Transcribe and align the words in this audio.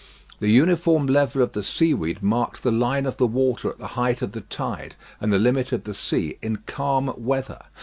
The 0.39 0.49
uniform 0.49 1.05
level 1.05 1.43
of 1.43 1.51
the 1.51 1.61
seaweed 1.61 2.23
marked 2.23 2.63
the 2.63 2.71
line 2.71 3.05
of 3.05 3.17
the 3.17 3.27
water 3.27 3.69
at 3.69 3.77
the 3.77 3.85
height 3.89 4.23
of 4.23 4.31
the 4.31 4.41
tide, 4.41 4.95
and 5.19 5.31
the 5.31 5.37
limit 5.37 5.71
of 5.71 5.83
the 5.83 5.93
sea 5.93 6.39
in 6.41 6.55
calm 6.65 7.13
weather. 7.15 7.65